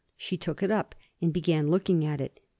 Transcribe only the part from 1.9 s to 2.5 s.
at it.